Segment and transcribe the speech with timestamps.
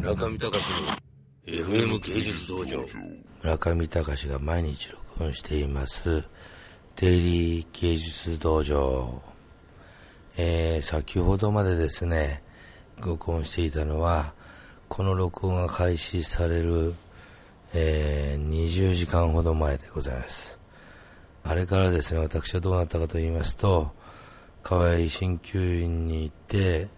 [0.00, 0.58] 村上隆
[1.46, 2.82] の FM 芸術道場。
[3.42, 6.24] 村上隆が毎日録音しています。
[6.96, 9.20] デイリー芸術道場。
[10.38, 12.42] えー、先ほどまでですね
[13.04, 14.32] 録音していたのは
[14.88, 16.94] この録音が開始される、
[17.74, 20.58] えー、20時間ほど前でございます。
[21.44, 23.92] あれからですね私はどうなったかと言いますと
[24.62, 26.88] 河合鍼灸院に行って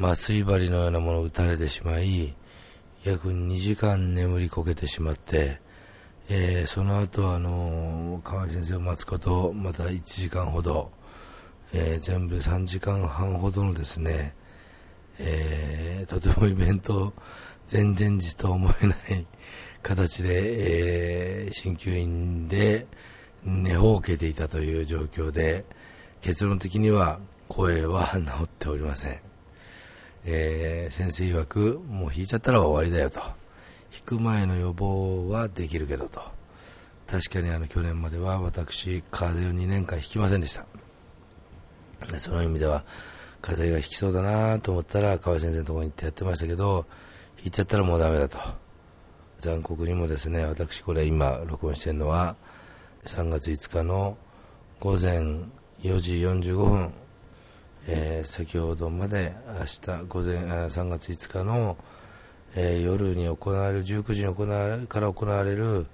[0.00, 2.34] 麻酔針のようなものを打たれてしまい、
[3.04, 5.58] 約2時間眠りこけてしまって、
[6.28, 10.90] えー、その後あの河合先生を待つことまた1時間ほど、
[11.72, 14.34] えー、全部で3時間半ほどのですね、
[15.18, 17.14] えー、とてもイベント
[17.72, 19.26] 前々日と思えない
[19.82, 22.86] 形で、えー、鍼灸院で
[23.42, 25.64] 寝ほうけていたという状況で
[26.20, 29.29] 結論的には声は治っておりません。
[30.24, 33.20] えー、先生曰く、もう引いちゃったら終わりだよと。
[33.92, 36.22] 引く前の予防はできるけどと。
[37.06, 40.64] 確かにあの去年までは私、風邪を2年間引きませんでした。
[42.18, 42.84] その意味では、
[43.42, 46.86] 風邪が引きそうだなと思ったら、河合先生のところに行ってやってましたけど、
[47.40, 48.38] 引いちゃったらもうダメだと。
[49.38, 52.36] 残酷にもですね、私これ今録音してるのは、
[53.06, 54.18] 3月5日の
[54.78, 55.20] 午前
[55.82, 56.92] 4時45分、
[57.86, 61.76] えー、先ほどまで明日午前3月5日の、
[62.54, 65.86] えー、夜に行われる19時に行われから行われる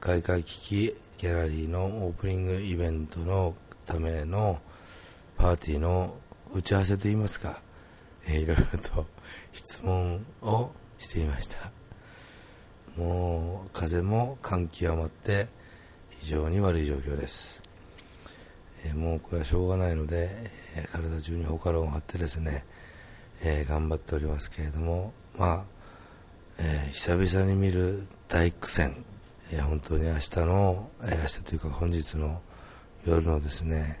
[0.00, 3.54] 開会危機ギャラリーのオープニングイベントの
[3.86, 4.60] ための
[5.36, 6.14] パーティーの
[6.52, 7.60] 打ち合わせといいますか、
[8.26, 9.06] えー、いろいろと
[9.52, 11.70] 質問をしていました。
[12.96, 15.48] もう風も感極まって
[16.18, 17.69] 非常に悪い状況です。
[18.84, 20.30] え、もうこれはしょうがないので、
[20.76, 22.64] え、体中にホカロンを張ってですね、
[23.42, 25.80] え、頑張っておりますけれども、まあ、
[26.58, 29.04] え久々に見る大苦戦、
[29.50, 32.40] え本当に明日の、え明日というか本日の
[33.06, 34.00] 夜のですね、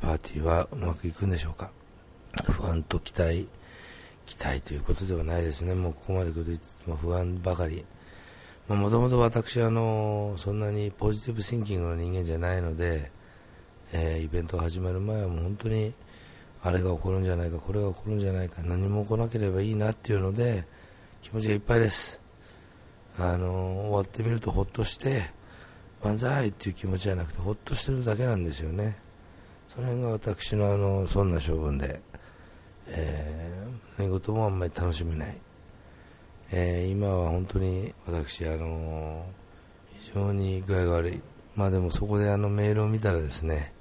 [0.00, 1.70] パーティーはうまくいくんでしょうか。
[2.50, 3.46] 不安と期待、
[4.24, 5.74] 期待ということではないですね。
[5.74, 7.84] もうここまで来るとも不安ばかり。
[8.68, 13.10] もともと私はあの、そんなにポジティブシンキングの人間じゃないので、
[13.92, 15.92] えー、イベントが始まる前はもう本当に
[16.62, 20.64] あれが起こるんじゃないかこれが起こるんじゃないか何も起こなければいいなっていうので
[21.20, 22.20] 気持ちがいっぱいです。
[23.18, 25.30] あの終わってみるとほっとして
[26.02, 28.96] 万歳っていう気持ちじゃなくてほっとしてるだけなんですよね。
[29.68, 32.00] その辺が私のあのそんな性分で、
[32.86, 35.36] えー、何事もあんまり楽しめない、
[36.50, 39.26] えー、今は本当に私あの
[40.00, 41.20] 非常に具合が悪い。
[41.54, 43.72] まあでもそこであのメールを見たらですね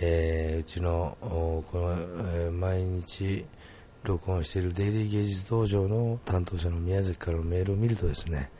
[0.00, 3.44] えー、うちのこの、えー、毎日
[4.04, 8.50] 録音しているデイリー芸術道場の担当者の宮崎からのメールを見るとですね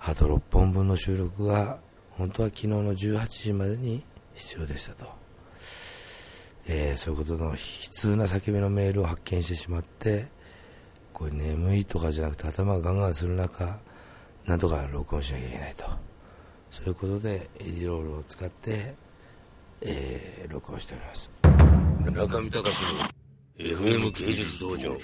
[0.00, 1.78] あと6本分の収録が
[2.10, 4.04] 本当は昨日の18時までに
[4.34, 5.06] 必要でしたと、
[6.68, 10.28] えー、そういうことの悲痛な叫びのメールを発見してしまって
[11.12, 13.78] これ眠いとかじゃなくて頭がガンガンする中
[14.46, 15.84] なんとか録音しなきゃいけないと。
[16.74, 18.96] そういうことでエディロールを使って
[19.80, 21.30] えー、録音しております。
[22.12, 23.04] 中見隆の
[23.58, 24.96] FM 芸術道場。